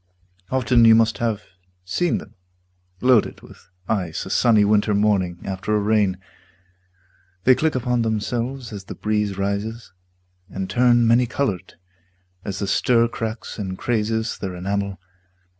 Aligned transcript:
Often 0.49 0.83
you 0.85 0.95
must 0.95 1.19
have 1.19 1.43
seen 1.85 2.17
them 2.17 2.33
Loaded 3.01 3.41
with 3.41 3.69
ice 3.87 4.25
a 4.25 4.31
sunny 4.31 4.65
winter 4.65 4.95
morning 4.95 5.37
After 5.45 5.75
a 5.75 5.79
rain. 5.79 6.17
They 7.43 7.53
click 7.53 7.75
upon 7.75 8.01
themselves 8.01 8.73
As 8.73 8.85
the 8.85 8.95
breeze 8.95 9.37
rises, 9.37 9.93
and 10.49 10.67
turn 10.67 11.05
many 11.05 11.27
colored 11.27 11.75
As 12.43 12.57
the 12.57 12.65
stir 12.67 13.09
cracks 13.09 13.59
and 13.59 13.77
crazes 13.77 14.39
their 14.39 14.55
enamel. 14.55 14.97